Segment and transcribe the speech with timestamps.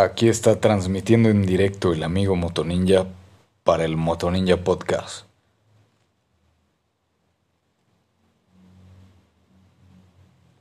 [0.00, 3.08] Aquí está transmitiendo en directo el amigo Motoninja
[3.64, 5.26] para el Motoninja Podcast.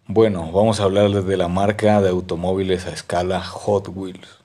[0.08, 4.44] Bueno, vamos a hablar de la marca de automóviles a escala Hot Wheels.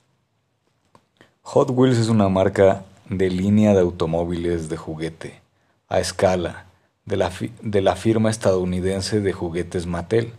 [1.41, 5.41] Hot Wheels es una marca de línea de automóviles de juguete
[5.89, 6.67] a escala
[7.07, 7.33] de la,
[7.63, 10.35] de la firma estadounidense de juguetes Mattel,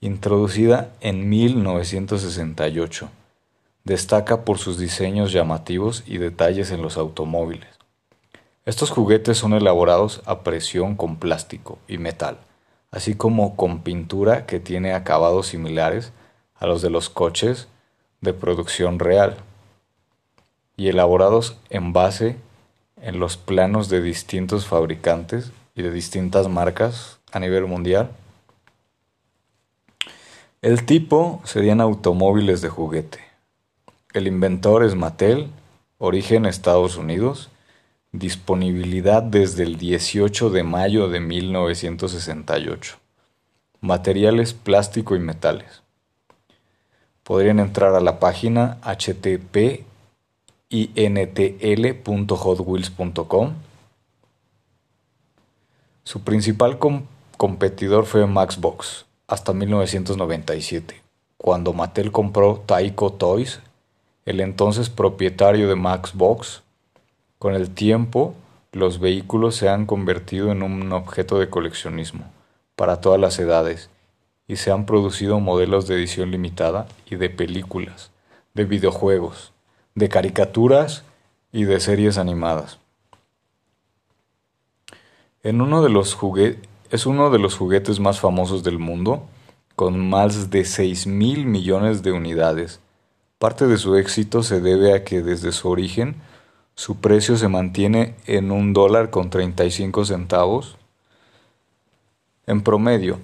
[0.00, 3.10] introducida en 1968
[3.88, 7.70] Destaca por sus diseños llamativos y detalles en los automóviles.
[8.66, 12.36] Estos juguetes son elaborados a presión con plástico y metal,
[12.90, 16.12] así como con pintura que tiene acabados similares
[16.56, 17.68] a los de los coches
[18.20, 19.38] de producción real,
[20.76, 22.36] y elaborados en base
[23.00, 28.10] en los planos de distintos fabricantes y de distintas marcas a nivel mundial.
[30.60, 33.27] El tipo serían automóviles de juguete.
[34.14, 35.50] El inventor es Mattel,
[35.98, 37.50] origen Estados Unidos,
[38.12, 42.96] disponibilidad desde el 18 de mayo de 1968.
[43.82, 45.82] Materiales plástico y metales.
[47.22, 49.84] Podrían entrar a la página http
[50.70, 53.52] intl.hotwheels.com.
[56.04, 56.78] Su principal
[57.36, 61.02] competidor fue Maxbox hasta 1997,
[61.36, 63.60] cuando Mattel compró Taiko Toys
[64.28, 66.62] el entonces propietario de Maxbox.
[67.38, 68.34] Con el tiempo,
[68.72, 72.30] los vehículos se han convertido en un objeto de coleccionismo
[72.76, 73.88] para todas las edades
[74.46, 78.10] y se han producido modelos de edición limitada y de películas,
[78.52, 79.54] de videojuegos,
[79.94, 81.04] de caricaturas
[81.50, 82.80] y de series animadas.
[85.42, 85.88] Es uno de
[87.38, 89.26] los juguetes más famosos del mundo,
[89.74, 92.80] con más de 6 mil millones de unidades
[93.38, 96.16] Parte de su éxito se debe a que desde su origen
[96.74, 100.76] su precio se mantiene en un dólar con 35 centavos
[102.46, 103.20] en promedio.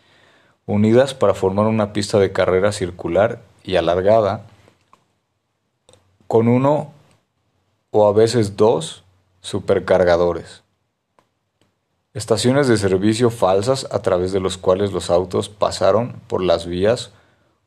[0.66, 4.46] unidas para formar una pista de carrera circular y alargada
[6.28, 6.92] con uno
[7.92, 9.04] o a veces dos
[9.42, 10.64] supercargadores.
[12.14, 17.12] Estaciones de servicio falsas a través de los cuales los autos pasaron por las vías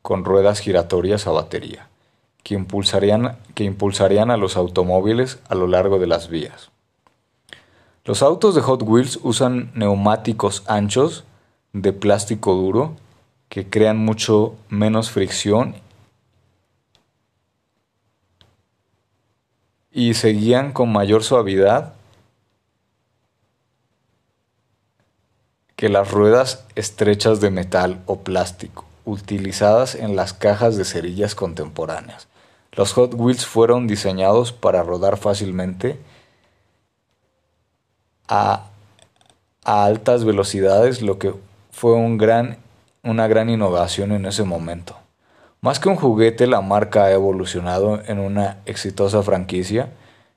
[0.01, 1.89] con ruedas giratorias a batería,
[2.43, 6.69] que impulsarían, que impulsarían a los automóviles a lo largo de las vías.
[8.03, 11.23] Los autos de Hot Wheels usan neumáticos anchos
[11.75, 12.95] de plástico duro
[13.49, 15.75] que crean mucho menos fricción
[19.91, 21.93] y se guían con mayor suavidad
[25.75, 32.29] que las ruedas estrechas de metal o plástico utilizadas en las cajas de cerillas contemporáneas.
[32.71, 35.99] Los Hot Wheels fueron diseñados para rodar fácilmente
[38.29, 38.69] a,
[39.65, 41.33] a altas velocidades, lo que
[41.75, 42.57] fue un gran,
[43.03, 44.95] una gran innovación en ese momento.
[45.59, 49.89] Más que un juguete, la marca ha evolucionado en una exitosa franquicia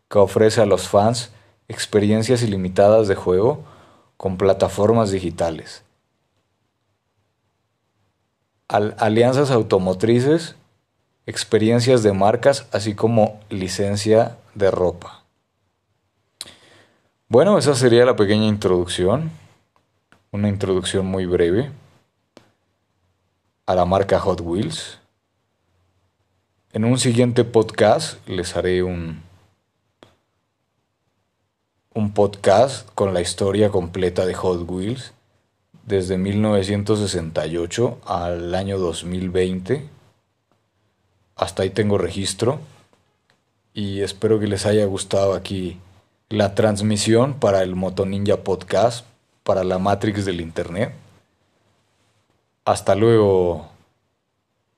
[0.09, 1.31] que ofrece a los fans
[1.69, 3.63] experiencias ilimitadas de juego
[4.17, 5.85] con plataformas digitales,
[8.67, 10.57] alianzas automotrices,
[11.25, 15.23] experiencias de marcas, así como licencia de ropa.
[17.29, 19.31] Bueno, esa sería la pequeña introducción
[20.31, 21.71] una introducción muy breve
[23.67, 24.99] a la marca Hot Wheels.
[26.73, 29.23] En un siguiente podcast les haré un,
[31.95, 35.13] un podcast con la historia completa de Hot Wheels
[35.87, 39.89] desde 1968 al año 2020.
[41.37, 42.61] Hasta ahí tengo registro
[43.73, 45.79] y espero que les haya gustado aquí
[46.29, 49.07] la transmisión para el Moto Ninja Podcast,
[49.49, 50.93] para la Matrix del Internet.
[52.67, 53.67] Hasta luego,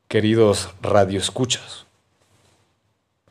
[0.06, 1.86] queridos radioescuchas.